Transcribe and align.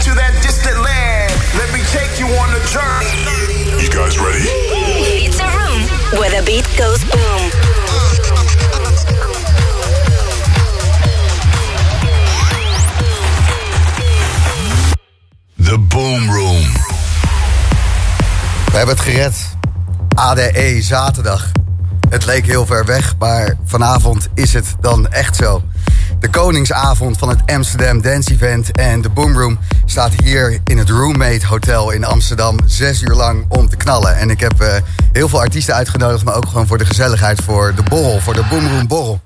into 0.00 0.14
that 0.14 0.32
distant 0.42 0.78
land. 0.80 1.30
Let 1.60 1.68
me 1.74 1.82
take 1.92 2.18
you 2.18 2.26
on 2.40 2.48
a 2.56 2.62
journey. 2.74 3.12
You 3.82 3.90
guys 3.90 4.18
ready? 4.18 4.44
It's 5.26 5.38
a 5.40 5.48
room 5.58 5.82
where 6.18 6.30
the 6.30 6.42
beat 6.46 6.64
goes 6.78 7.04
boom. 7.04 7.42
The 15.58 15.78
Boom 15.78 16.30
Room. 16.30 16.62
We 18.70 18.76
hebben 18.76 18.96
het 18.96 19.04
gered. 19.04 19.36
ADE 20.14 20.78
zaterdag. 20.82 21.50
Het 22.08 22.26
leek 22.26 22.46
heel 22.46 22.66
ver 22.66 22.84
weg, 22.84 23.14
maar 23.18 23.56
vanavond 23.64 24.28
is 24.34 24.52
het 24.52 24.74
dan 24.80 25.08
echt 25.08 25.36
zo. 25.36 25.62
De 26.20 26.28
koningsavond 26.30 27.18
van 27.18 27.28
het 27.28 27.38
Amsterdam 27.46 28.02
Dance 28.02 28.32
Event 28.32 28.72
en 28.72 29.00
de 29.00 29.08
Boomroom 29.08 29.58
staat 29.84 30.12
hier 30.24 30.58
in 30.64 30.78
het 30.78 30.88
Roommate 30.90 31.46
Hotel 31.46 31.90
in 31.90 32.04
Amsterdam 32.04 32.56
zes 32.66 33.02
uur 33.02 33.14
lang 33.14 33.44
om 33.48 33.68
te 33.68 33.76
knallen. 33.76 34.16
En 34.16 34.30
ik 34.30 34.40
heb 34.40 34.60
eh, 34.60 34.72
heel 35.12 35.28
veel 35.28 35.40
artiesten 35.40 35.74
uitgenodigd, 35.74 36.24
maar 36.24 36.34
ook 36.34 36.46
gewoon 36.46 36.66
voor 36.66 36.78
de 36.78 36.84
gezelligheid, 36.86 37.40
voor 37.44 37.72
de 37.76 37.82
borrel, 37.82 38.20
voor 38.20 38.34
de 38.34 38.42
Boomroom 38.50 38.86
borrel. 38.86 39.20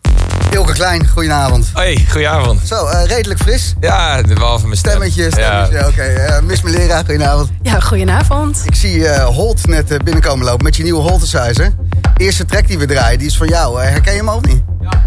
Ilke 0.51 0.73
Klein, 0.73 1.09
goedenavond. 1.09 1.71
Hoi, 1.73 2.07
goedenavond. 2.11 2.61
Zo, 2.67 2.87
eh, 2.87 3.05
redelijk 3.07 3.41
fris. 3.41 3.75
Ja, 3.81 4.21
behalve 4.23 4.67
mijn 4.67 4.79
stem. 4.79 4.91
Stemmetje, 4.93 5.31
stemmetje, 5.31 5.79
Ja. 5.79 5.87
oké. 5.87 6.03
Eh, 6.03 6.41
Miss 6.43 6.63
Melera, 6.63 6.97
goedenavond. 6.99 7.51
Ja, 7.63 7.81
goedenavond. 7.81 8.63
Ik 8.65 8.75
zie 8.75 9.09
eh, 9.09 9.25
Holt 9.25 9.67
net 9.67 10.05
binnenkomen 10.05 10.45
lopen 10.47 10.65
met 10.65 10.77
je 10.77 10.83
nieuwe 10.83 11.01
Holtesizer. 11.03 11.73
Eerste 12.17 12.45
track 12.45 12.67
die 12.69 12.79
we 12.79 12.87
draaien, 12.87 13.19
die 13.19 13.29
is 13.29 13.37
van 13.37 13.49
jou. 13.49 13.83
Eh, 13.83 13.89
herken 13.89 14.13
je 14.13 14.19
hem 14.19 14.31
ook 14.31 14.47
niet? 14.47 14.63
ja, 14.81 15.03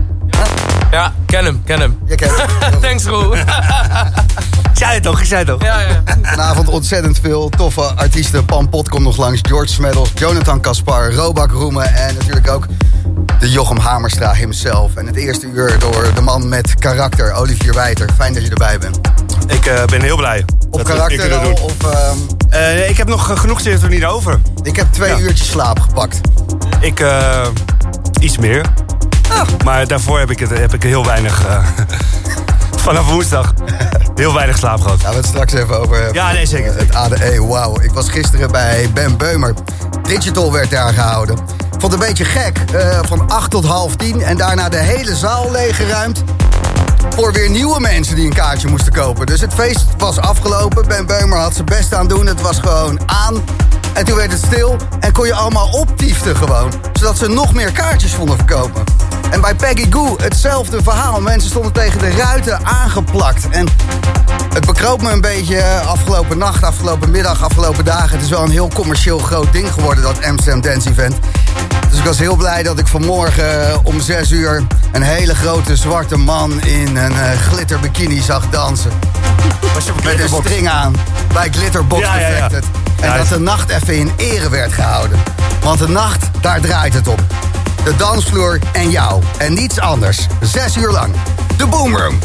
ken 1.26 1.46
hem, 1.46 1.62
ken 1.66 1.80
hem. 1.80 1.98
Je 2.06 2.16
kent 2.16 2.32
hem. 2.38 2.80
Thanks, 2.82 3.04
Roel. 3.06 3.36
Zei 4.74 4.94
het 4.94 5.04
toch, 5.04 5.20
ik 5.20 5.26
zei 5.26 5.40
het 5.40 5.48
toch. 5.48 5.64
ja, 5.64 5.80
ja. 5.80 6.04
Vanavond 6.22 6.68
ontzettend 6.70 7.20
veel 7.22 7.50
toffe 7.50 7.82
artiesten. 7.82 8.46
Pan 8.46 8.70
Pot 8.70 8.90
komt 8.90 9.04
nog 9.04 9.18
langs, 9.18 9.40
George 9.48 9.74
Smeddels, 9.74 10.12
Jonathan 10.16 10.62
Kaspar, 10.62 11.14
Robak 11.14 11.52
Roemen... 11.52 11.94
en 11.94 12.16
natuurlijk 12.16 12.50
ook 12.50 12.66
de 13.40 13.50
Jochem 13.50 13.78
Hamerstra 13.78 14.34
himself. 14.34 14.96
En 14.96 15.06
het 15.08 15.16
eerste 15.16 15.48
uur 15.48 15.80
door 15.80 16.12
de 16.16 16.22
man 16.22 16.50
met 16.50 16.76
karakter, 16.76 17.34
Olivier 17.34 17.74
Wijter. 17.74 18.10
Fijn 18.18 18.34
dat 18.34 18.44
je 18.44 18.50
erbij 18.50 18.78
bent. 18.80 19.00
Ik 19.48 19.66
eh, 19.66 19.86
ben 19.86 20.02
heel 20.02 20.16
blij. 20.18 20.46
Op 20.70 20.84
karakter 20.84 21.34
al, 21.36 21.52
of... 21.52 21.74
ehm, 21.94 22.18
Eh, 22.50 22.90
ik 22.90 22.98
heb 22.98 23.08
nog 23.08 23.40
genoeg 23.40 23.62
zitten 23.62 23.84
er 23.90 23.94
niet 23.96 24.06
over. 24.06 24.40
ik 24.64 24.76
heb 24.76 24.88
twee 24.92 25.10
Ja. 25.10 25.18
uurtjes 25.20 25.50
slaap 25.50 25.80
gepakt. 25.80 26.22
Ik, 26.80 27.00
eh, 27.00 27.48
iets 28.20 28.38
meer. 28.38 28.66
Maar 29.64 29.88
daarvoor 29.88 30.20
heb 30.20 30.32
ik, 30.32 30.40
het, 30.40 30.50
heb 30.50 30.74
ik 30.74 30.84
heel 30.84 31.06
weinig... 31.06 31.46
eh, 31.48 31.64
vanaf 32.86 33.10
woensdag. 33.10 33.54
Heel 34.16 34.34
weinig 34.34 34.58
slaap 34.58 34.82
gehad. 34.82 35.00
Gaan 35.02 35.12
we 35.12 35.18
het 35.18 35.26
straks 35.26 35.54
even 35.54 35.80
over 35.80 35.96
hebben. 35.96 36.14
Ja, 36.14 36.32
nee, 36.32 36.46
zeker. 36.46 36.78
Het 36.78 36.96
ADE, 36.96 37.46
wauw. 37.46 37.80
Ik 37.82 37.92
was 37.92 38.10
gisteren 38.10 38.52
bij 38.52 38.90
Ben 38.94 39.18
Beumer. 39.18 39.54
Digital 40.02 40.52
werd 40.52 40.70
daar 40.70 40.94
gehouden. 40.94 41.38
Vond 41.70 41.82
het 41.82 42.02
een 42.02 42.08
beetje 42.08 42.26
gek. 42.26 42.58
eh, 42.74 43.00
van 43.08 43.30
8 43.30 43.52
tot 43.52 43.66
half 43.66 43.96
10 43.96 44.22
en 44.22 44.38
daarna 44.38 44.70
de 44.70 44.78
hele 44.78 45.16
zaal 45.16 45.52
leeggeruimd. 45.52 46.24
Voor 47.16 47.32
weer 47.34 47.50
nieuwe 47.50 47.80
mensen 47.80 48.16
die 48.16 48.26
een 48.26 48.34
kaartje 48.34 48.68
moesten 48.68 48.94
kopen. 48.94 49.26
Dus 49.26 49.42
het 49.42 49.54
feest 49.54 49.86
was 49.98 50.18
afgelopen. 50.18 50.88
Ben 50.88 51.06
Beumer 51.06 51.38
had 51.38 51.54
zijn 51.54 51.66
best 51.66 51.94
aan 51.94 52.08
doen. 52.08 52.26
Het 52.26 52.42
was 52.42 52.60
gewoon 52.60 53.00
aan. 53.06 53.44
En 53.98 54.06
toen 54.06 54.16
werd 54.16 54.32
het 54.32 54.42
stil 54.46 54.76
en 55.00 55.12
kon 55.12 55.26
je 55.26 55.34
allemaal 55.34 55.68
optieften 55.68 56.36
gewoon. 56.36 56.72
Zodat 56.94 57.18
ze 57.18 57.28
nog 57.28 57.54
meer 57.54 57.72
kaartjes 57.72 58.14
vonden 58.14 58.36
verkopen. 58.36 58.84
En 59.32 59.42
bij 59.42 59.56
Peggy 59.56 59.92
Goo 59.92 60.16
hetzelfde 60.18 60.84
verhaal. 60.84 61.22
Mensen 61.22 61.50
stonden 61.50 61.72
tegen 61.72 62.00
de 62.00 62.10
ruiten 62.10 62.66
aangeplakt. 62.66 63.50
En 63.50 63.68
het 64.54 64.66
bekroop 64.66 65.02
me 65.02 65.12
een 65.12 65.22
beetje 65.22 65.58
eh, 65.58 65.88
afgelopen 65.88 66.38
nacht, 66.38 66.64
afgelopen 66.64 67.12
middag, 67.12 67.44
afgelopen 67.44 67.86
dagen. 67.86 68.16
Het 68.16 68.22
is 68.22 68.30
wel 68.30 68.44
een 68.44 68.52
heel 68.52 68.70
commercieel 68.74 69.20
groot 69.20 69.52
ding 69.52 69.74
geworden, 69.74 70.04
dat 70.04 70.24
Amsterdam 70.24 70.62
Dance 70.62 70.90
Event. 70.90 71.16
Dus 71.90 72.00
ik 72.00 72.06
was 72.06 72.18
heel 72.18 72.36
blij 72.36 72.64
dat 72.64 72.80
ik 72.80 72.88
vanmorgen 72.88 73.70
eh, 73.70 73.78
om 73.84 74.02
6 74.02 74.32
uur 74.32 74.64
een 74.92 75.02
hele 75.02 75.36
grote 75.36 75.76
zwarte 75.76 76.18
man 76.18 76.62
in 76.62 76.98
een 76.98 77.20
eh, 77.20 77.40
glitterbikini 77.40 78.22
zag 78.22 78.50
dansen. 78.50 78.92
Was 79.74 79.86
je 79.86 79.92
op 79.92 80.04
Met 80.04 80.20
een 80.20 80.30
string 80.30 80.70
aan 80.70 80.96
bij 81.34 81.50
Glitterbox 81.52 82.02
Ja, 82.02 82.16
ja, 82.16 82.28
ja. 82.28 82.34
Defected. 82.34 82.66
En 83.02 83.18
dat 83.18 83.28
de 83.28 83.40
nacht 83.40 83.70
even 83.70 83.96
in 83.96 84.12
ere 84.18 84.50
werd 84.50 84.74
gehouden. 84.74 85.20
Want 85.62 85.80
de 85.80 85.88
nacht, 85.88 86.30
daar 86.42 86.62
draait 86.62 86.94
het 86.94 87.08
om. 87.08 87.18
De 87.84 87.96
dansvloer 87.96 88.60
en 88.72 88.90
jou. 88.90 89.24
En 89.38 89.54
niets 89.54 89.80
anders. 89.80 90.28
Zes 90.42 90.78
uur 90.78 90.92
lang. 90.92 91.14
De. 91.58 91.68
Boomroom 91.68 92.20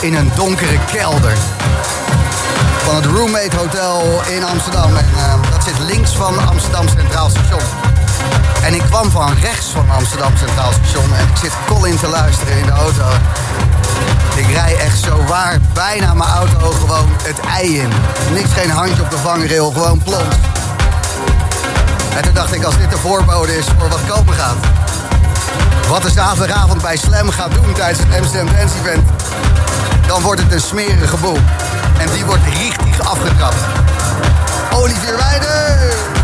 in 0.00 0.14
een 0.14 0.30
donkere 0.34 0.78
kelder. 0.92 1.36
Van 2.84 2.94
het 2.94 3.04
Roommate 3.04 3.56
Hotel 3.56 4.20
in 4.28 4.44
Amsterdam. 4.44 4.96
En 4.96 5.06
eh, 5.16 5.50
dat 5.50 5.64
zit 5.64 5.78
links 5.78 6.10
van 6.10 6.48
Amsterdam 6.48 6.88
Centraal 6.88 7.30
Station. 7.30 7.60
En 8.62 8.74
ik 8.74 8.82
kwam 8.82 9.10
van 9.10 9.34
rechts 9.40 9.66
van 9.66 9.90
Amsterdam 9.90 10.36
Centraal 10.36 10.72
Station. 10.72 11.14
En 11.14 11.28
ik 11.28 11.36
zit 11.36 11.52
Colin 11.66 11.98
te 11.98 12.08
luisteren 12.08 12.58
in 12.58 12.66
de 12.66 12.72
auto. 12.72 13.04
Ik 14.34 14.46
rij 14.52 14.76
echt 14.76 15.02
zo 15.02 15.24
waar 15.24 15.58
bijna 15.72 16.14
mijn 16.14 16.30
auto 16.30 16.70
gewoon 16.70 17.08
het 17.22 17.40
ei 17.40 17.78
in. 17.78 17.92
Niks, 18.32 18.52
geen 18.52 18.70
handje 18.70 19.02
op 19.02 19.10
de 19.10 19.18
vangrail, 19.18 19.70
gewoon 19.70 20.02
plons. 20.02 20.34
En 22.16 22.22
toen 22.22 22.34
dacht 22.34 22.54
ik, 22.54 22.64
als 22.64 22.78
dit 22.78 22.90
de 22.90 22.98
voorbode 22.98 23.56
is 23.56 23.66
voor 23.78 23.88
wat 23.88 24.00
komen 24.08 24.34
gaat. 24.34 24.56
Wat 25.88 26.02
de 26.02 26.10
zaterdagavond 26.10 26.82
bij 26.82 26.96
Slam 26.96 27.30
gaat 27.30 27.54
doen 27.54 27.72
tijdens 27.72 27.98
het 27.98 28.18
Amsterdam 28.18 28.54
Dance 28.54 28.74
Event. 28.78 29.08
Dan 30.08 30.22
wordt 30.22 30.42
het 30.42 30.52
een 30.52 30.60
smerige 30.60 31.16
boel. 31.16 31.38
En 31.98 32.10
die 32.12 32.24
wordt 32.24 32.42
richtig 32.44 33.00
afgetrapt. 33.00 33.56
Olivier 34.72 35.16
Weijden! 35.16 36.17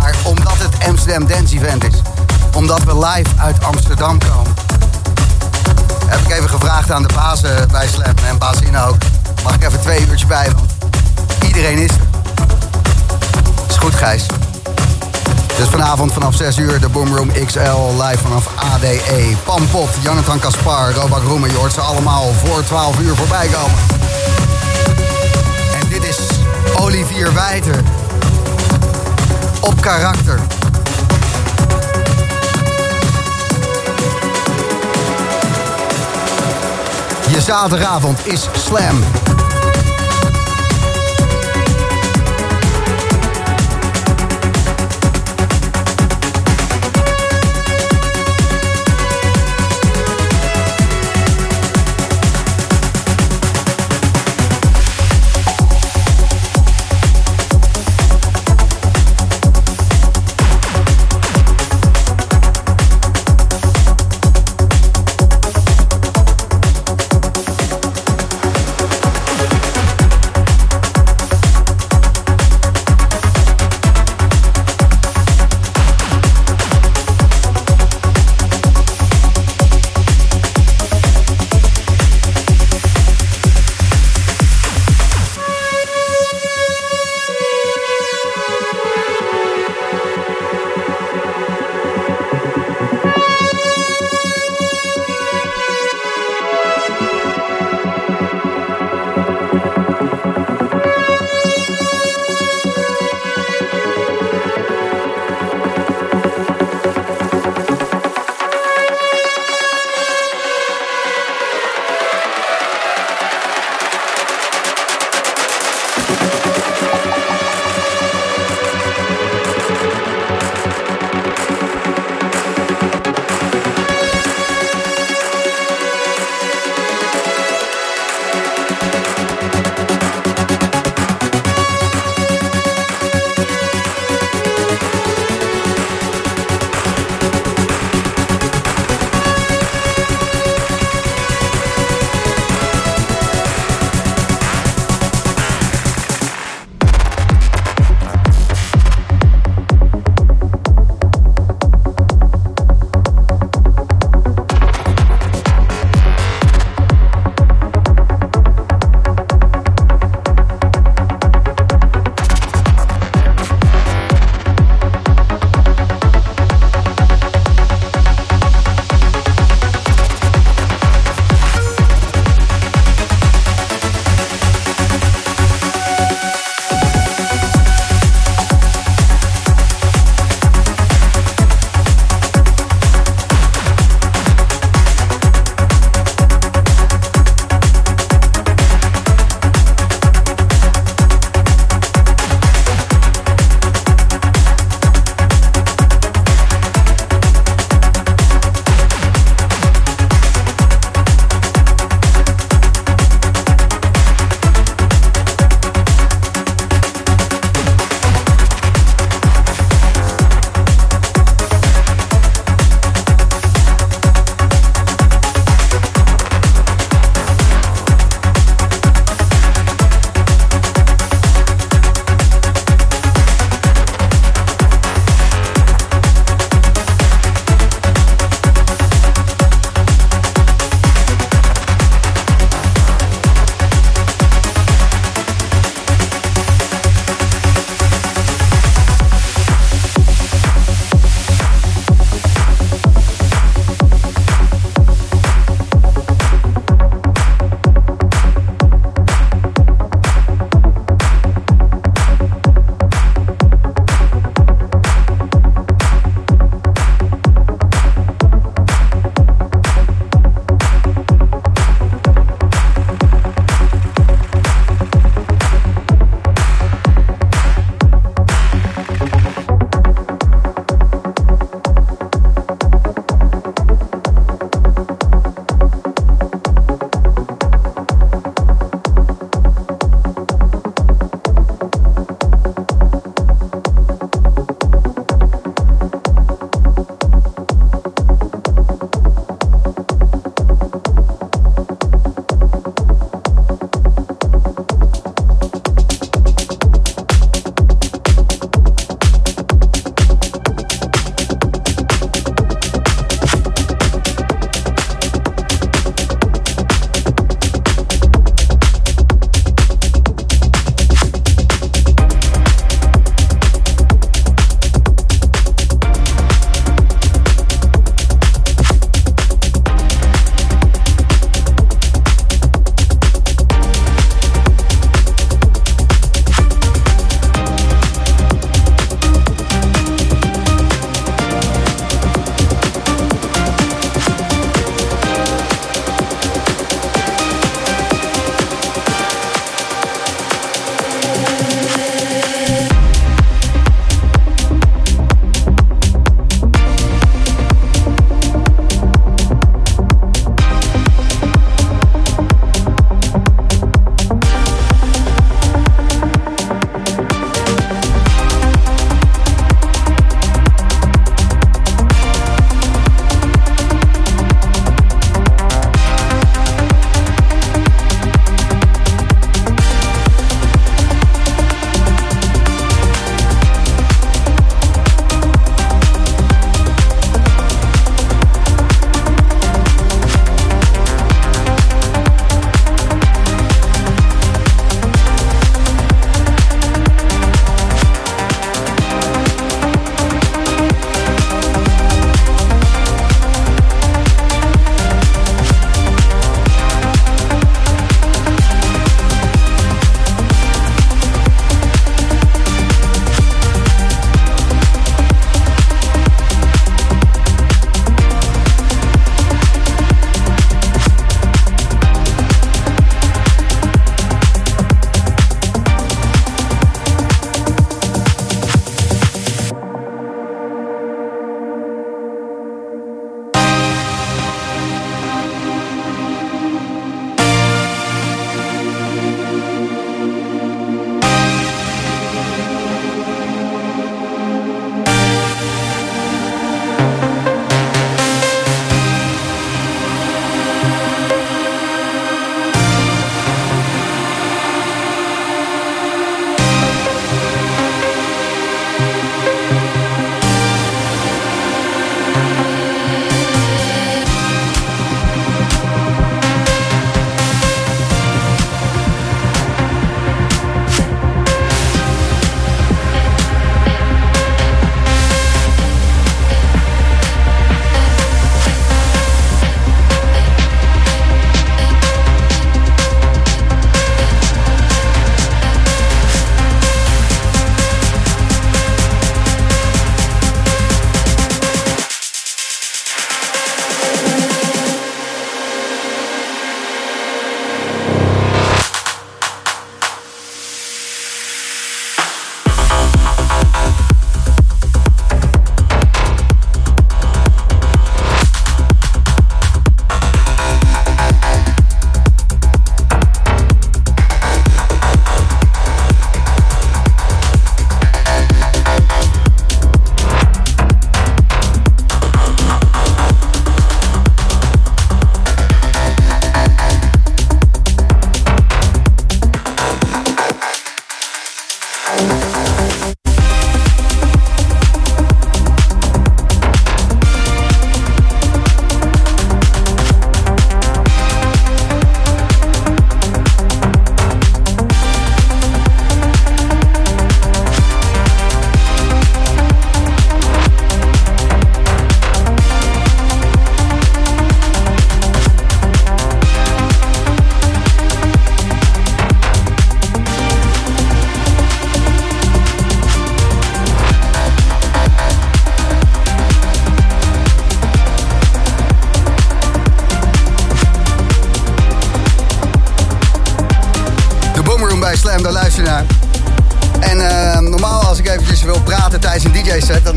Maar 0.00 0.14
omdat 0.22 0.58
het 0.58 0.88
Amsterdam 0.88 1.26
Dance 1.26 1.54
Event 1.54 1.84
is, 1.84 1.94
omdat 2.54 2.84
we 2.84 2.98
live 2.98 3.30
uit 3.36 3.64
Amsterdam 3.64 4.18
komen, 4.18 4.54
heb 6.06 6.20
ik 6.20 6.30
even 6.32 6.48
gevraagd 6.48 6.90
aan 6.90 7.02
de 7.02 7.14
baas 7.14 7.42
eh, 7.42 7.50
bij 7.72 7.88
Slam 7.88 8.14
en 8.28 8.38
baas 8.38 8.56
ook. 8.88 8.96
Mag 9.42 9.54
ik 9.54 9.64
even 9.64 9.80
twee 9.80 10.00
uurtjes 10.00 10.26
bij, 10.26 10.50
want 10.56 10.72
iedereen 11.46 11.78
is 11.78 11.90
er. 11.90 12.06
Is 13.68 13.76
goed, 13.76 13.94
Gijs. 13.94 14.26
Dus 15.56 15.68
vanavond 15.68 16.12
vanaf 16.12 16.34
6 16.34 16.56
uur 16.56 16.80
de 16.80 16.88
Boomroom 16.88 17.30
XL 17.46 18.02
live 18.02 18.18
vanaf 18.22 18.48
ADE. 18.74 19.36
Pampot, 19.44 19.88
Jonathan 20.02 20.38
Kaspar, 20.38 20.92
Robak 20.92 21.22
Roemen. 21.22 21.50
Je 21.50 21.56
hoort 21.56 21.72
ze 21.72 21.80
allemaal 21.80 22.32
voor 22.44 22.64
12 22.64 22.98
uur 22.98 23.14
voorbij 23.14 23.46
komen. 23.46 23.78
En 25.80 25.88
dit 25.88 26.04
is 26.04 26.18
Olivier 26.76 27.34
Wijter. 27.34 27.82
Op 29.64 29.80
karakter. 29.80 30.40
Je 37.30 37.40
zaterdagavond 37.40 38.26
is 38.26 38.48
Slam. 38.52 39.23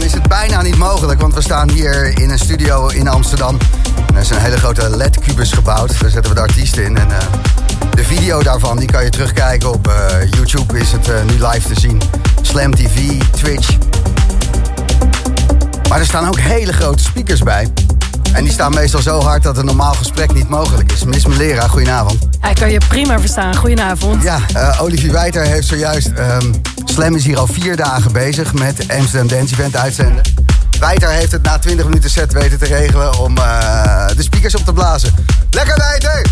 Is 0.01 0.13
het 0.13 0.27
bijna 0.27 0.62
niet 0.62 0.77
mogelijk. 0.77 1.21
Want 1.21 1.33
we 1.33 1.41
staan 1.41 1.69
hier 1.69 2.19
in 2.19 2.29
een 2.29 2.39
studio 2.39 2.88
in 2.88 3.07
Amsterdam. 3.07 3.57
En 4.07 4.15
er 4.15 4.21
is 4.21 4.29
een 4.29 4.38
hele 4.38 4.57
grote 4.57 4.89
LED-kubus 4.89 5.51
gebouwd. 5.51 5.99
Daar 5.99 6.10
zetten 6.10 6.31
we 6.31 6.36
de 6.36 6.41
artiesten 6.41 6.83
in. 6.83 6.97
En 6.97 7.12
eh, 7.12 7.25
de 7.89 8.03
video 8.03 8.43
daarvan 8.43 8.77
die 8.77 8.91
kan 8.91 9.03
je 9.03 9.10
terugkijken 9.10 9.73
op 9.73 9.88
eh, 9.88 10.31
YouTube. 10.31 10.79
Is 10.79 10.91
het 10.91 11.10
eh, 11.10 11.23
nu 11.23 11.45
live 11.45 11.73
te 11.73 11.79
zien. 11.79 12.01
Slam 12.41 12.75
TV, 12.75 13.21
Twitch. 13.31 13.77
Maar 15.89 15.99
er 15.99 16.05
staan 16.05 16.27
ook 16.27 16.39
hele 16.39 16.73
grote 16.73 17.03
speakers 17.03 17.43
bij. 17.43 17.67
En 18.38 18.43
die 18.43 18.54
staan 18.54 18.73
meestal 18.73 19.02
zo 19.02 19.21
hard 19.21 19.43
dat 19.43 19.58
een 19.58 19.65
normaal 19.65 19.93
gesprek 19.93 20.34
niet 20.34 20.50
mogelijk 20.50 20.91
is. 20.91 21.04
Miss 21.04 21.26
Melera, 21.26 21.67
goedenavond. 21.67 22.28
Ik 22.50 22.56
kan 22.56 22.71
je 22.71 22.82
prima 22.88 23.19
verstaan. 23.19 23.56
Goedenavond. 23.56 24.23
Ja, 24.23 24.39
eh, 24.54 24.82
Olivier 24.82 25.12
Wijter 25.12 25.41
heeft 25.45 25.67
zojuist... 25.67 26.08
ehm, 26.08 26.54
Slam 26.86 27.15
is 27.15 27.26
hier 27.26 27.38
al 27.38 27.47
vier 27.47 27.76
dagen 27.76 28.12
bezig 28.12 28.54
met 28.54 28.86
Amsterdam 28.88 29.28
Dance 29.28 29.54
Event 29.54 29.76
uitzenden. 29.76 30.21
Wijter 30.80 31.10
heeft 31.10 31.32
het 31.32 31.43
na 31.43 31.60
20 31.60 31.86
minuten 31.86 32.10
set 32.10 32.34
weten 32.34 32.58
te 32.58 32.65
regelen 32.65 33.19
om 33.19 33.38
eh, 33.38 34.08
de 34.15 34.23
speakers 34.23 34.56
op 34.56 34.65
te 34.65 34.73
blazen. 34.73 35.13
Lekker 35.50 35.78
Wijter! 35.78 36.21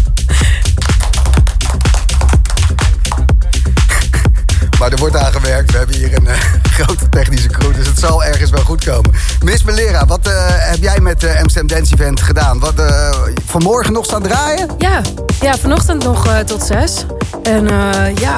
Maar 4.79 4.91
er 4.91 4.97
wordt 4.97 5.15
aan 5.15 5.31
gewerkt. 5.31 5.71
We 5.71 5.77
hebben 5.77 5.95
hier 5.95 6.17
een 6.17 6.27
eh, 6.27 6.37
grote 6.83 7.09
technische 7.09 7.47
crew, 7.47 7.75
dus 7.75 7.87
het 7.87 7.99
zal 7.99 8.23
ergens 8.23 8.49
wel 8.49 8.63
goed 8.63 8.85
komen. 8.85 9.11
Miss 9.43 9.63
Melera, 9.63 10.05
wat 10.05 10.27
eh, 10.27 10.33
heb 10.47 10.81
jij 10.81 10.99
met 10.99 11.19
de 11.19 11.39
Amsterdam 11.39 11.77
Dance 11.77 11.93
Event 11.93 12.21
gedaan? 12.21 12.59
Wat, 12.59 12.79
eh, 12.79 13.13
vanmorgen 13.45 13.93
nog 13.93 14.05
staan 14.05 14.21
draaien? 14.23 14.69
Ja, 14.77 15.01
ja 15.41 15.57
vanochtend 15.57 16.03
nog 16.03 16.27
eh, 16.27 16.39
tot 16.39 16.63
zes. 16.63 17.05
En 17.43 17.69
eh, 17.69 18.15
ja, 18.15 18.37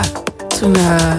toen 0.59 0.75
eh, 0.75 1.11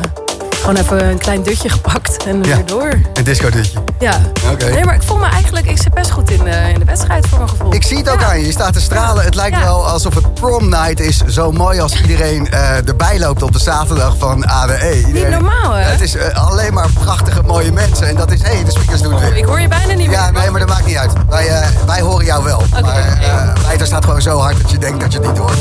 gewoon 0.60 0.76
even 0.76 1.08
een 1.08 1.18
klein 1.18 1.42
dutje 1.42 1.68
gepakt 1.68 2.24
en 2.26 2.36
Ja. 2.44 2.54
weer 2.54 2.66
door. 2.66 2.92
Een 3.14 3.24
discodutje. 3.24 3.78
Ja. 3.98 4.12
Nee, 4.58 4.84
maar 4.84 4.94
ik 4.94 5.02
voel 5.02 5.16
me 5.16 5.26
eigenlijk, 5.26 5.66
ik 5.66 5.78
zit 5.82 5.94
best 5.94 6.10
goed 6.10 6.30
in 6.30 6.44
de, 6.44 6.50
in 6.72 6.78
de 6.78 6.84
wedstrijd 6.84 7.26
voor 7.26 7.38
mijn 7.38 7.50
gevoel. 7.50 7.74
Ik 7.74 7.84
zie 7.84 7.96
het 7.96 8.08
ook 8.10 8.20
Ja. 8.20 8.26
aan 8.26 8.38
je. 8.38 8.46
Je 8.46 8.52
staat 8.52 8.72
te 8.72 8.80
stralen. 8.80 9.24
Het 9.24 9.34
lijkt 9.34 9.58
wel 9.58 9.86
alsof 9.88 10.14
het 10.14 10.34
prom 10.34 10.68
night 10.68 11.00
is. 11.00 11.16
Zo 11.26 11.52
mooi 11.52 11.80
als 11.80 12.00
iedereen 12.00 12.50
eh, 12.50 12.88
erbij 12.88 13.18
loopt 13.18 13.42
op 13.42 13.52
de 13.52 13.58
zaterdag 13.58 14.14
van 14.18 14.46
ADE. 14.46 15.02
Iedereen- 15.06 15.30
normaal, 15.30 15.72
hè? 15.72 15.82
Het 15.82 16.00
is 16.00 16.14
eh, 16.16 16.46
alleen 16.48 16.74
maar 16.74 16.88
prachtige, 17.04 17.42
mooie 17.42 17.72
mensen. 17.72 18.08
En 18.08 18.16
dat 18.16 18.30
is, 18.30 18.42
hé, 18.42 18.48
hey, 18.54 18.64
de 18.64 18.70
speakers 18.70 19.00
doen 19.02 19.12
het 19.12 19.20
weer. 19.22 19.36
Ik 19.36 19.44
hoor 19.44 19.60
je 19.60 19.68
bijna 19.68 19.86
niet 19.94 20.06
meer. 20.06 20.10
Ja, 20.16 20.30
nee, 20.30 20.50
maar 20.50 20.60
dat 20.60 20.68
maakt 20.68 20.86
niet 20.86 20.96
uit. 20.96 21.12
Wij, 21.28 21.48
eh, 21.48 21.68
wij 21.86 22.00
horen 22.00 22.24
jou 22.24 22.44
wel. 22.44 22.62
Maar 22.70 22.84
eh 23.22 23.66
Wijter 23.66 23.86
staat 23.86 24.04
gewoon 24.04 24.22
zo 24.22 24.38
hard 24.38 24.60
dat 24.62 24.70
je 24.70 24.78
denkt 24.78 25.00
dat 25.00 25.12
je 25.12 25.18
het 25.18 25.28
niet 25.28 25.38
hoort. 25.38 25.58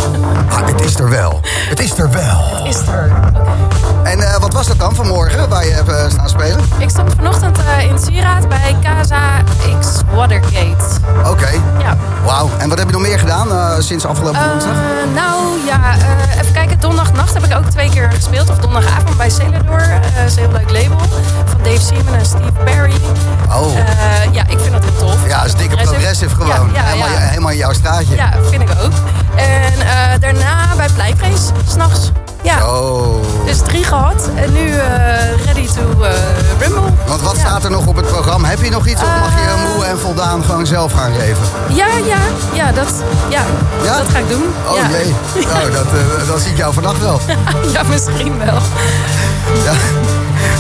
Maar 0.50 0.68
het 0.68 0.82
is 0.82 0.96
er 1.00 1.10
wel. 1.10 1.40
Het 1.70 1.80
is 1.80 1.98
er 1.98 2.10
wel. 2.12 2.66
Is 2.68 2.78
er. 2.88 3.12
En 4.04 4.20
eh, 4.34 4.38
wat 4.40 4.54
was 4.54 4.68
dat 4.68 4.80
dan 4.80 4.87
vanmorgen 4.96 5.50
waar 5.50 5.66
je 5.66 5.72
hebt 5.72 5.90
eh, 5.90 6.10
staan 6.10 6.30
spelen? 6.30 6.60
Ik 6.78 6.90
stond 6.90 7.14
vanochtend 7.16 7.58
eh, 7.58 7.90
in 7.90 8.00
Sieraad 8.00 8.50
bij 8.50 8.76
Casa 8.82 9.44
X 9.80 9.88
Watergate. 10.14 10.84
Oké. 11.26 11.50
Ja. 11.80 11.98
Wauw. 12.26 12.50
En 12.58 12.70
wat 12.70 12.78
heb 12.78 12.88
je 12.88 12.94
nog 12.94 13.02
meer 13.02 13.20
gedaan 13.20 13.52
eh, 13.52 13.80
sinds 13.80 14.06
afgelopen 14.06 14.50
woensdag? 14.50 14.74
nou 15.14 15.66
ja, 15.66 15.96
even 16.40 16.54
kijken. 16.54 16.80
Donderdagnacht 16.80 17.34
heb 17.34 17.46
ik 17.46 17.58
ook 17.58 17.66
twee 17.66 17.90
keer 17.90 18.12
gespeeld. 18.12 18.50
Of 18.50 18.58
donderdagavond 18.58 19.18
bij 19.18 19.30
Celador. 19.30 19.82
is 20.26 20.36
een 20.36 20.42
heel 20.42 20.52
leuk 20.52 20.72
label. 20.72 21.00
Van 21.46 21.64
Dave 21.64 21.82
Seaman 21.82 22.14
en 22.14 22.26
Steve 22.26 22.52
Perry. 22.64 22.94
Oh. 23.50 23.74
Ja, 24.32 24.44
ik 24.48 24.60
vind 24.60 24.72
dat 24.72 24.84
heel 24.84 24.98
tof. 24.98 25.28
Ja, 25.28 25.38
dat 25.38 25.46
is 25.46 25.56
dikke 25.56 25.76
progressive 25.76 26.36
gewoon. 26.36 26.70
Ja, 26.74 26.82
ja, 26.82 26.84
helemaal, 26.84 27.10
ja. 27.10 27.18
helemaal 27.18 27.52
in 27.52 27.58
jouw 27.58 27.74
straatje. 27.74 28.16
Ja, 28.16 28.32
vind 28.50 28.62
ik 28.62 28.70
ook. 28.84 28.94
En 29.36 29.74
daarna 30.20 30.76
bij 30.76 30.90
Pleinvrees, 30.96 31.50
s'nachts. 31.68 32.12
Ja, 32.42 32.68
Oh. 32.68 33.16
dus 33.46 33.58
drie 33.58 33.84
gehad. 33.84 34.30
En 34.36 34.54
nu 34.54 34.70
eh, 34.72 35.46
ready 35.46 35.68
to 35.68 36.04
eh, 36.04 36.12
rumble. 36.60 36.82
Want 37.08 37.22
wat 37.22 37.34
Ja. 37.36 37.40
staat 37.40 37.64
er 37.64 37.72
nog 37.72 37.86
op 37.88 37.96
het 37.96 38.06
programma? 38.08 38.48
Heb 38.48 38.62
je 38.64 38.70
nog 38.70 38.88
iets 38.88 39.02
of 39.02 39.08
mag 39.20 39.30
je 39.42 39.48
Eh, 39.48 39.74
moe 39.76 39.86
en 39.86 40.00
voldaan 40.00 40.44
gewoon 40.44 40.66
zelf 40.66 40.92
gaan 40.94 41.12
geven? 41.14 41.44
Ja, 41.68 41.88
ja, 42.06 42.18
ja, 42.54 42.72
dat, 42.72 42.88
ja, 43.30 43.42
Ja? 43.84 43.98
dat 43.98 44.06
ga 44.12 44.18
ik 44.18 44.30
doen. 44.30 44.44
Oh 44.70 44.76
ja. 44.76 44.90
jee, 44.90 45.16
nou, 45.54 45.72
dat, 45.72 45.86
dat 46.28 46.40
zie 46.42 46.52
ik 46.52 46.58
jou 46.58 46.74
vannacht 46.74 47.00
wel. 47.02 47.20
ja, 47.74 47.82
misschien 47.90 48.38
wel. 48.38 48.58
Ja. 49.64 49.74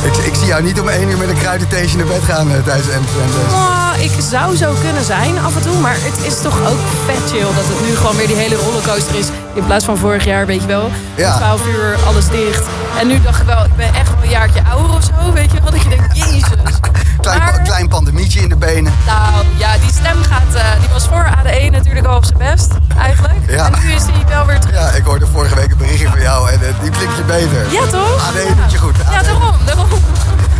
Ik, 0.03 0.15
ik 0.17 0.35
zie 0.35 0.45
jou 0.45 0.63
niet 0.63 0.79
om 0.79 0.87
één 0.89 1.09
uur 1.09 1.17
met 1.17 1.29
een 1.29 1.37
kruidentheesje 1.37 1.97
naar 1.97 2.05
bed 2.05 2.23
gaan 2.23 2.51
eh, 2.51 2.63
tijdens 2.63 2.95
Amsterdam. 2.95 3.53
Oh, 3.53 3.89
ik 3.99 4.11
zou 4.29 4.55
zo 4.55 4.73
kunnen 4.81 5.03
zijn 5.03 5.39
af 5.39 5.55
en 5.55 5.61
toe, 5.61 5.79
maar 5.79 5.95
het 5.97 6.25
is 6.25 6.41
toch 6.41 6.59
ook 6.67 6.77
vet 7.05 7.29
chill 7.31 7.41
dat 7.55 7.65
het 7.67 7.87
nu 7.89 7.95
gewoon 7.95 8.15
weer 8.15 8.27
die 8.27 8.35
hele 8.35 8.55
rollercoaster 8.55 9.15
is. 9.15 9.27
In 9.53 9.65
plaats 9.65 9.85
van 9.85 9.97
vorig 9.97 10.25
jaar, 10.25 10.45
weet 10.45 10.61
je 10.61 10.67
wel, 10.67 10.91
Ja. 11.15 11.31
om 11.33 11.37
12 11.39 11.65
uur 11.67 11.97
alles 12.07 12.27
dicht. 12.27 12.63
En 12.99 13.07
nu 13.07 13.21
dacht 13.21 13.39
ik 13.41 13.45
wel, 13.47 13.63
ik 13.65 13.75
ben 13.75 13.93
echt 13.93 14.09
wel 14.13 14.23
een 14.23 14.29
jaartje 14.29 14.61
ouder 14.71 14.95
of 14.95 15.03
zo, 15.03 15.33
weet 15.33 15.51
je 15.51 15.61
wel. 15.61 15.71
Dat 15.71 15.81
je 15.81 15.89
denkt, 15.89 16.17
jezus. 16.17 16.45
Klein, 17.21 17.39
Maar- 17.39 17.61
klein 17.61 17.87
pandemietje 17.87 18.39
in 18.39 18.49
de 18.49 18.55
benen. 18.55 18.93
Nou 19.05 19.45
ja, 19.57 19.77
die 19.77 19.91
stem 19.91 20.23
gaat, 20.29 20.53
eh, 20.55 20.79
die 20.79 20.89
was 20.93 21.07
voor 21.07 21.25
ADE 21.39 21.69
natuurlijk 21.71 22.05
al 22.05 22.15
op 22.15 22.25
zijn 22.25 22.37
best, 22.37 22.67
eigenlijk. 22.97 23.33
Ja. 23.47 23.65
En 23.65 23.73
nu 23.83 23.91
is 23.91 24.05
die 24.05 24.13
wel 24.27 24.45
weer 24.45 24.59
terug. 24.59 24.75
Ja, 24.75 24.89
ik 24.89 25.03
hoorde 25.03 25.27
vorige 25.33 25.55
week 25.55 25.71
een 25.71 25.77
berichtje 25.77 26.07
van 26.09 26.21
jou 26.21 26.49
en 26.51 26.61
eh, 26.61 26.73
die 26.81 26.91
klinkt 26.91 27.15
je 27.15 27.23
beter. 27.23 27.71
Ja, 27.71 27.85
toch? 27.91 28.27
AD 28.29 28.33
ja. 28.35 28.61
doet 28.61 28.71
je 28.71 28.77
goed. 28.77 28.95
Ja, 29.11 29.17
AD. 29.17 29.25
daarom, 29.25 29.55
daarom. 29.65 29.87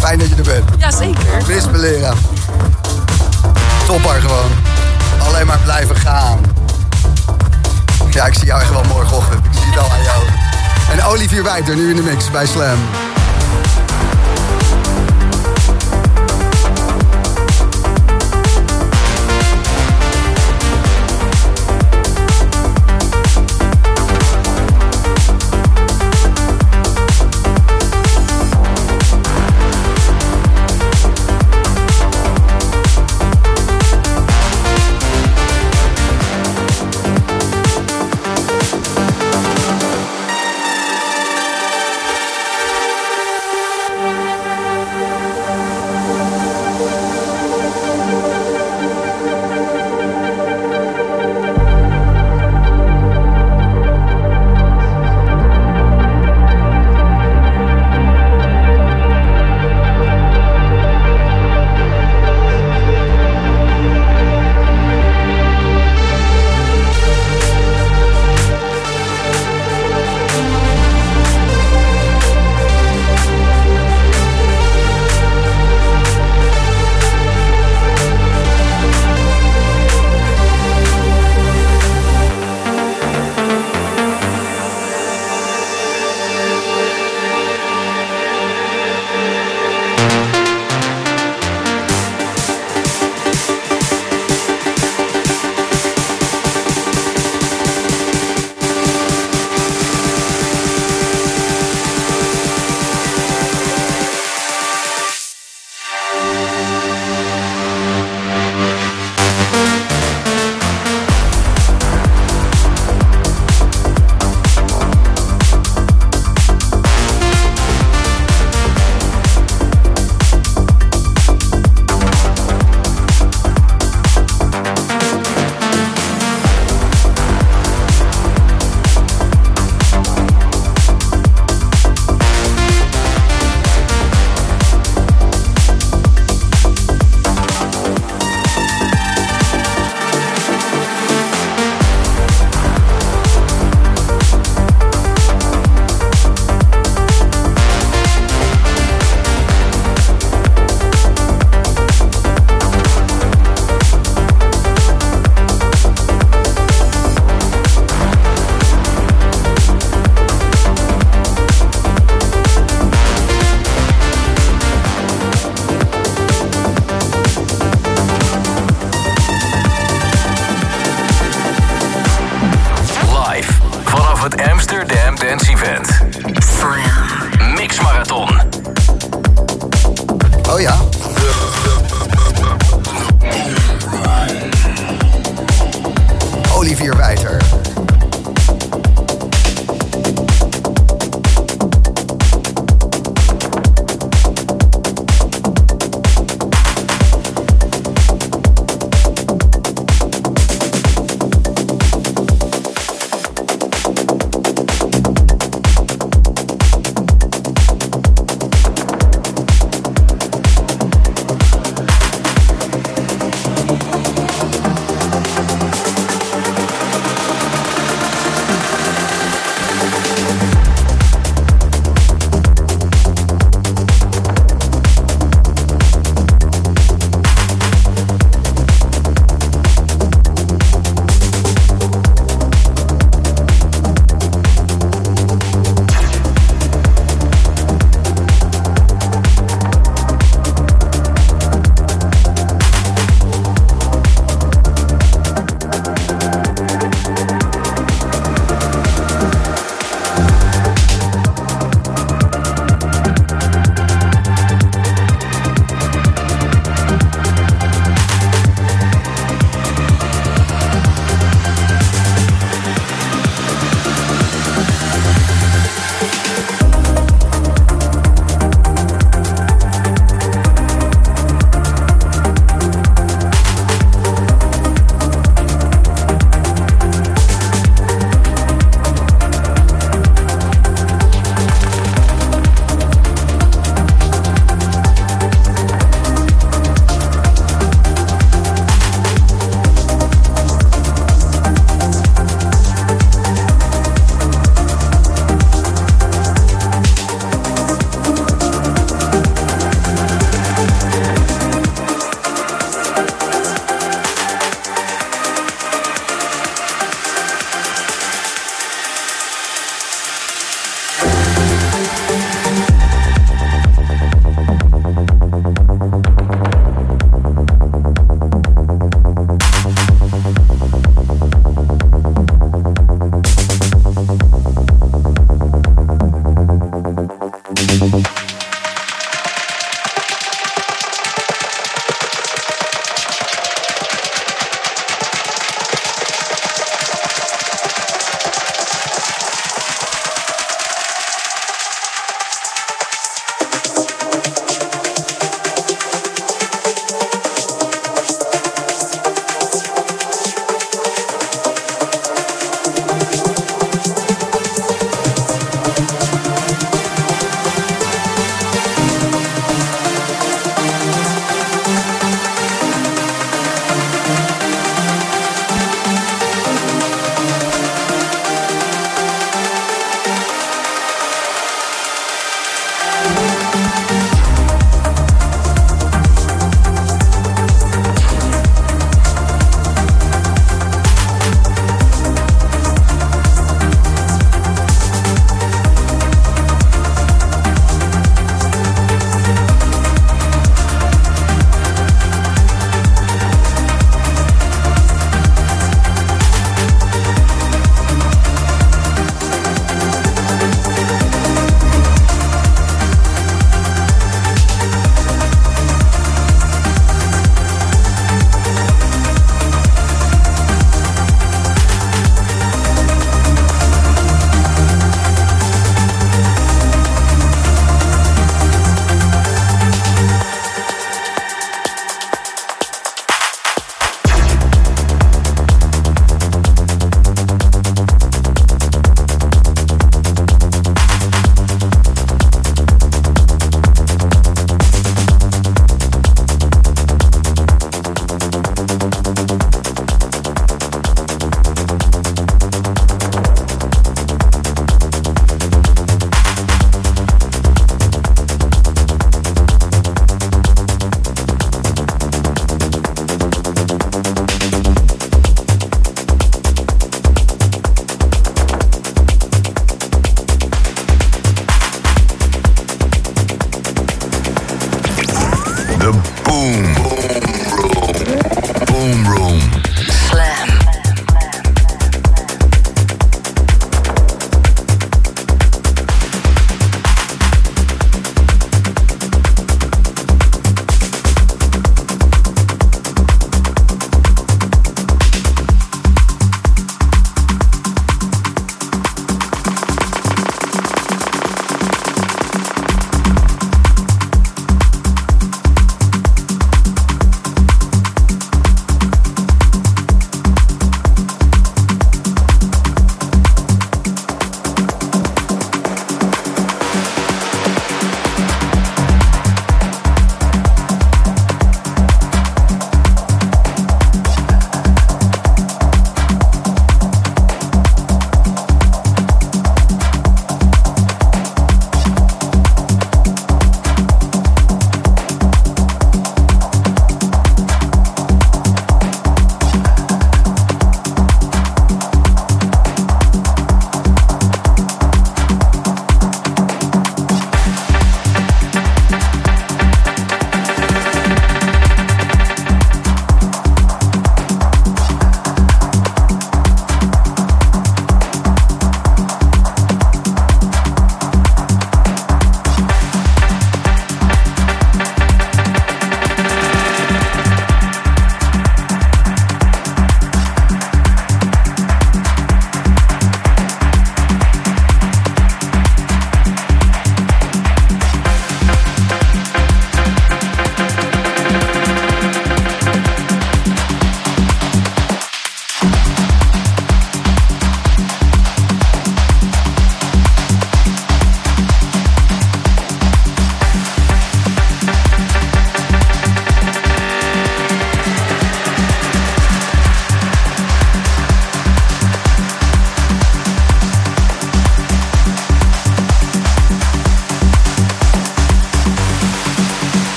Fijn 0.00 0.18
dat 0.18 0.28
je 0.28 0.34
er 0.34 0.42
bent. 0.42 0.70
Ja, 0.78 0.90
zeker. 0.90 1.46
Miss 1.46 1.70
Belera. 1.70 2.12
Topper 3.86 4.20
gewoon. 4.20 4.50
Alleen 5.18 5.46
maar 5.46 5.58
blijven 5.58 5.96
gaan. 5.96 6.40
Ja, 8.10 8.26
ik 8.26 8.34
zie 8.34 8.46
jou 8.46 8.60
echt 8.60 8.70
wel 8.70 8.84
morgenochtend. 8.84 9.44
Ik 9.44 9.52
zie 9.52 9.70
het 9.70 9.78
al 9.78 9.90
aan 9.90 10.02
jou. 10.02 10.22
En 10.92 11.04
Olivier 11.04 11.42
Wijter 11.42 11.76
nu 11.76 11.90
in 11.90 11.96
de 11.96 12.02
mix 12.02 12.30
bij 12.30 12.46
Slam. 12.46 12.78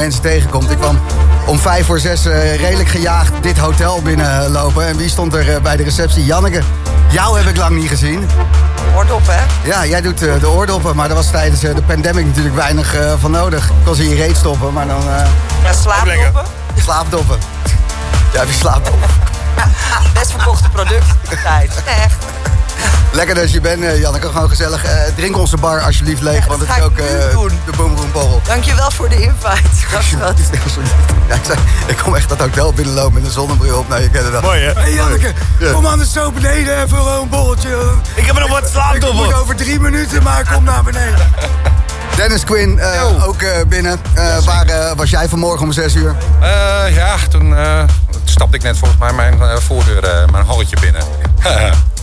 Mensen 0.00 0.22
tegenkomt. 0.22 0.70
Ik 0.70 0.78
kwam 0.78 0.98
om 1.46 1.58
vijf 1.58 1.86
voor 1.86 1.98
zes 1.98 2.24
eh, 2.24 2.56
redelijk 2.56 2.88
gejaagd 2.88 3.32
dit 3.40 3.58
hotel 3.58 4.02
binnenlopen. 4.02 4.86
En 4.86 4.96
wie 4.96 5.08
stond 5.08 5.34
er 5.34 5.54
eh, 5.54 5.60
bij 5.62 5.76
de 5.76 5.82
receptie? 5.82 6.24
Janneke. 6.24 6.62
Jou 7.10 7.38
heb 7.38 7.48
ik 7.48 7.56
lang 7.56 7.76
niet 7.80 7.88
gezien. 7.88 8.28
Oordop, 8.96 9.26
hè? 9.26 9.68
Ja, 9.68 9.86
jij 9.86 10.00
doet 10.00 10.22
eh, 10.22 10.40
de 10.40 10.48
oordoppen, 10.48 10.96
maar 10.96 11.06
daar 11.06 11.16
was 11.16 11.30
tijdens 11.30 11.60
de 11.60 11.82
pandemic 11.86 12.26
natuurlijk 12.26 12.54
weinig 12.54 12.96
van 13.20 13.30
nodig. 13.30 13.64
Ik 13.66 13.74
kon 13.84 13.94
ze 13.94 14.02
in 14.02 14.08
je 14.08 14.14
reet 14.16 14.36
stoppen, 14.36 14.72
maar 14.72 14.86
dan 14.86 15.02
Ja, 15.64 15.72
slaapdoppen. 15.72 16.44
slaapdoppen. 16.76 17.38
Ja, 18.32 18.38
heb 18.38 18.48
je 18.48 18.54
slaapdoppen. 18.54 19.08
Best 20.14 20.30
verkochte 20.30 20.68
product. 20.68 21.06
Tijd. 21.42 21.70
Echt. 22.04 22.24
Lekker 23.12 23.34
dat 23.34 23.50
je 23.52 23.60
bent, 23.60 23.82
eh, 23.82 24.00
Janneke. 24.00 24.26
Gewoon 24.26 24.48
gezellig. 24.48 24.84
Eh, 24.84 24.90
drink 25.16 25.36
onze 25.38 25.56
bar 25.56 25.80
alsjeblieft 25.80 26.22
leeg, 26.22 26.46
want 26.46 26.60
het 26.60 26.68
is 26.70 26.76
ik 26.76 26.82
ook 26.82 26.98
eh, 26.98 27.30
doen. 27.32 27.48
de 27.64 27.72
Boomroom 27.76 28.12
Borrel. 28.12 28.40
Dankjewel 28.46 28.90
voor 28.90 29.08
de 29.08 29.22
invite. 29.22 29.68
Ja, 31.28 31.34
ik, 31.36 31.44
zei, 31.44 31.58
ik 31.86 31.96
kom 31.96 32.14
echt 32.16 32.28
dat 32.28 32.38
hotel 32.38 32.72
binnenlopen 32.72 33.14
met 33.14 33.24
een 33.24 33.30
zonnebril 33.30 33.78
op. 33.78 33.88
Nou, 33.88 34.02
je 34.02 34.10
kent 34.10 34.22
het 34.22 34.32
wel. 34.32 34.40
Mooi, 34.40 34.60
hè? 34.62 34.72
Hey 34.80 34.92
Janneke, 34.92 35.32
Ja. 35.58 35.72
kom 35.72 35.86
anders 35.86 36.12
zo 36.12 36.30
beneden 36.30 36.76
even 36.82 36.96
gewoon 36.96 37.22
een 37.22 37.28
borreltje. 37.28 37.76
Ik 38.14 38.26
heb 38.26 38.34
er 38.34 38.40
nog 38.40 38.50
wat 38.50 38.62
Ik 38.62 38.68
slaapdoppen. 38.68 39.14
moet 39.24 39.34
over 39.34 39.56
drie 39.56 39.80
minuten, 39.80 40.22
maar 40.22 40.50
kom 40.52 40.64
naar 40.64 40.82
beneden. 40.82 41.32
Dennis 42.16 42.44
Quinn, 42.44 42.78
eh, 42.78 43.26
ook 43.26 43.42
eh, 43.42 43.50
binnen. 43.68 44.00
Eh, 44.14 44.38
waar 44.38 44.66
was 44.96 45.10
jij 45.10 45.28
vanmorgen 45.28 45.66
om 45.66 45.72
zes 45.72 45.94
uur? 45.94 46.16
Eh, 46.40 46.94
ja, 46.96 47.14
toen 47.30 47.56
eh, 47.56 47.82
stapte 48.24 48.56
ik 48.56 48.62
net 48.62 48.78
volgens 48.78 49.00
mij 49.00 49.12
mijn 49.12 49.60
voordeur, 49.60 50.04
eh, 50.04 50.28
mijn 50.32 50.44
halletje 50.46 50.76
binnen. 50.80 51.02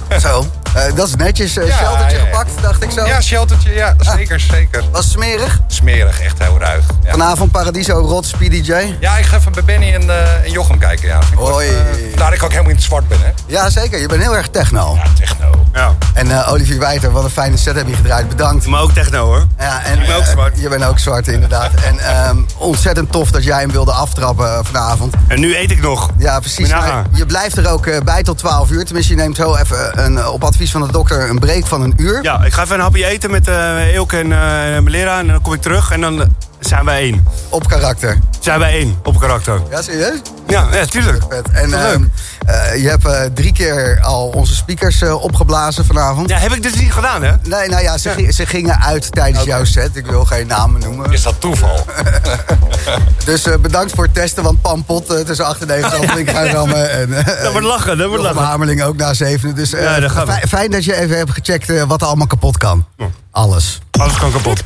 Zo. 0.22 0.45
Eh, 0.78 0.95
dat 0.95 1.07
is 1.07 1.15
netjes. 1.15 1.53
Ja, 1.53 1.65
sheltertje 1.65 2.17
ja, 2.17 2.23
gepakt, 2.23 2.51
dacht 2.61 2.84
ik 2.84 2.91
zo. 2.91 3.05
ja, 3.05 3.21
sheltertje, 3.21 3.73
ja, 3.73 3.95
zeker, 3.99 4.39
zeker. 4.39 4.84
Was 4.91 5.03
het 5.03 5.13
smerig? 5.13 5.59
Smerig, 5.67 6.21
echt 6.21 6.39
heel 6.39 6.59
ruig. 6.59 6.86
Vanavond 7.05 7.51
Paradiso 7.51 7.93
Rot, 7.93 8.25
Speedy 8.25 8.55
J. 8.55 8.95
ja 8.99 9.17
ik 9.17 9.25
ga 9.25 9.38
even 9.38 9.51
bij 9.51 9.63
Benny 9.63 9.93
en, 9.93 10.09
eh, 10.09 10.43
en 10.45 10.51
Jochem 10.51 10.80
kijken, 10.80 11.07
ja. 11.07 11.19
Hoi. 11.36 11.67
dat 12.15 12.34
ik 12.34 12.43
ook 12.43 12.49
helemaal 12.49 12.69
in 12.69 12.75
het 12.75 12.86
zwart 12.86 13.07
ben, 13.07 13.17
hè. 13.21 13.30
Ja, 13.45 13.69
zeker. 13.69 13.99
Je 13.99 14.07
bent 14.07 14.21
heel 14.21 14.36
erg 14.36 14.47
techno. 14.47 14.93
Ja, 14.95 15.03
techno. 15.15 15.65
Ja. 15.78 15.95
En 16.13 16.32
eh, 16.32 16.51
Olivier 16.51 16.80
Wijter, 16.80 17.11
wat 17.11 17.23
een 17.23 17.30
fijne 17.30 17.57
set 17.57 17.75
heb 17.75 17.88
je 17.88 17.95
gedraaid. 17.95 18.30
Bedankt. 18.30 18.67
Maar 18.67 18.82
ook 18.82 18.91
techno, 18.91 19.25
hoor. 19.25 19.45
Ja, 19.59 19.84
en, 19.84 19.99
ben 19.99 20.15
ook 20.15 20.21
eh, 20.21 20.28
zwart. 20.28 20.59
Je 20.59 20.69
bent 20.69 20.86
ook 20.86 20.99
zwart, 20.99 21.28
inderdaad. 21.28 21.71
En 21.88 21.99
ehm, 21.99 22.38
ontzettend 22.57 23.11
tof 23.11 23.32
dat 23.32 23.43
jij 23.43 23.59
hem 23.59 23.71
wilde 23.71 23.91
aftrappen 23.91 24.45
eh, 24.45 24.59
vanavond. 24.63 25.13
En 25.28 25.39
nu 25.39 25.57
eet 25.57 25.71
ik 25.71 25.82
nog. 25.82 26.09
Ja, 26.17 26.39
precies. 26.39 26.73
Moet 26.73 27.17
je 27.17 27.25
blijft 27.25 27.57
er 27.57 27.69
ook 27.69 28.03
bij 28.03 28.23
tot 28.23 28.38
12 28.38 28.71
uur. 28.71 28.86
Tenminste, 28.86 29.15
je 29.15 29.19
neemt 29.19 29.36
zo 29.36 29.55
even 29.55 30.05
een, 30.05 30.28
op 30.28 30.43
advies 30.43 30.71
van 30.71 30.82
de 30.82 30.91
dokter 30.91 31.30
een 31.30 31.39
break 31.39 31.67
van 31.67 31.82
een 31.82 31.93
uur. 31.97 32.23
Ja, 32.23 32.43
ik 32.43 32.53
ga 32.53 32.63
even 32.63 32.75
een 32.75 32.82
hapje 32.82 33.05
eten 33.05 33.32
met 33.32 33.47
Eelke 33.47 34.17
en 34.17 34.32
eh 34.32 34.82
Melera. 34.82 35.19
En 35.19 35.28
dan 35.28 35.41
kom 35.41 35.53
ik 35.53 35.61
terug 35.61 35.91
en 35.91 36.01
dan 36.01 36.36
zijn 36.60 36.86
wij 36.86 37.01
één. 37.01 37.26
Op 37.49 37.68
karakter. 37.68 38.20
Zijn 38.39 38.60
wij 38.60 38.72
één 38.74 38.99
op 39.03 39.20
karakter. 39.20 39.62
Ja, 39.70 39.82
serieus? 39.82 40.22
Ja, 40.47 40.68
ja 40.72 40.86
tuurlijk. 40.86 41.24
Vet. 41.30 41.49
En 41.51 41.74
ehm, 41.74 42.03
eh, 42.45 42.82
je 42.82 42.89
hebt 42.89 43.05
eh, 43.05 43.22
drie 43.34 43.53
keer 43.53 43.99
al 44.01 44.28
onze 44.28 44.55
speakers 44.55 45.01
eh, 45.01 45.24
opgeblazen 45.24 45.86
vanavond. 45.86 46.30
Ja, 46.30 46.38
heb 46.38 46.53
ik 46.53 46.64
dus 46.64 46.74
niet 46.74 46.91
gedaan, 46.91 47.24
hè? 47.24 47.32
Nee, 47.43 47.70
nou 47.70 47.84
ja, 47.84 47.97
ze, 47.97 48.28
ze 48.30 48.45
gingen 48.45 48.82
uit 48.82 49.12
tijdens 49.12 49.43
jouw 49.43 49.64
set. 49.64 49.95
Ik 49.95 50.05
wil 50.05 50.26
geen 50.26 50.47
namen 50.47 50.82
noemen. 50.82 51.12
Is 51.12 51.24
dat 51.24 51.41
toeval? 51.41 51.86
Dus 53.26 53.45
eh, 53.45 53.58
bedankt 53.58 53.91
voor 53.91 54.03
het 54.03 54.14
testen, 54.14 54.43
want 54.43 54.62
Pampot 54.62 55.12
uh, 55.12 55.20
tussen 55.20 55.45
98 55.45 55.93
en 55.93 56.10
Flink 56.10 56.30
gaan 56.30 56.45
rammen. 56.45 56.91
En, 56.91 57.10
Dat 57.43 57.51
wordt 57.51 57.68
lachen, 57.68 57.97
dat 57.97 58.08
wordt 58.08 58.24
lachen. 58.24 58.41
Hamerling 58.41 58.84
ook 58.84 58.95
na 58.95 59.14
zevende. 59.14 59.53
Dus 59.53 59.74
eh, 59.74 59.97
Ja, 59.97 60.39
fijn 60.47 60.72
dat 60.72 60.84
je 60.84 60.95
even 60.95 61.18
hebt 61.18 61.32
gecheckt 61.32 61.86
wat 61.86 62.01
er 62.01 62.08
allemaal 62.08 62.28
kapot 62.28 62.58
kan. 62.58 62.86
Alles. 63.32 63.80
Alles 63.91 64.18
kan 64.18 64.32
kapot. 64.32 64.62